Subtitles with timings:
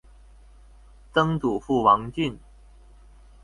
[1.13, 2.39] 曾祖父王俊。